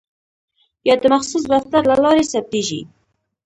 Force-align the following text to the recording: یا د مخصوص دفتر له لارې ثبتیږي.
یا 0.87 0.95
د 1.01 1.03
مخصوص 1.13 1.43
دفتر 1.53 1.81
له 1.89 1.95
لارې 2.03 2.23
ثبتیږي. 2.31 2.81